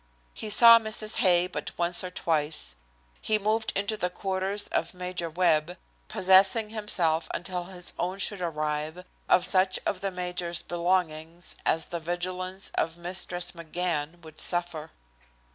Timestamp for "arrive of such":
8.41-9.77